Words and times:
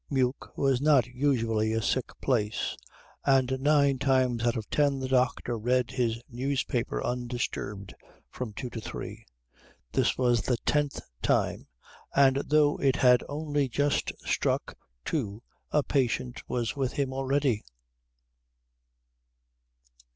Meuk 0.09 0.57
was 0.57 0.81
not 0.81 1.05
usually 1.05 1.73
a 1.73 1.79
sick 1.83 2.19
place, 2.21 2.75
and 3.23 3.59
nine 3.61 3.99
times 3.99 4.41
out 4.43 4.57
of 4.57 4.67
ten 4.71 4.97
the 4.99 5.07
doctor 5.07 5.55
read 5.59 5.91
his 5.91 6.19
newspaper 6.27 7.03
undisturbed 7.03 7.93
from 8.31 8.51
two 8.51 8.67
to 8.71 8.81
three; 8.81 9.27
this 9.91 10.17
was 10.17 10.41
the 10.41 10.57
tenth 10.65 11.01
time, 11.21 11.67
and 12.15 12.37
though 12.47 12.77
it 12.77 12.95
had 12.95 13.21
only 13.29 13.69
just 13.69 14.11
struck 14.27 14.75
two 15.05 15.43
a 15.69 15.83
patient 15.83 16.41
was 16.49 16.75
with 16.75 16.93
him 16.93 17.13
already. 17.13 17.63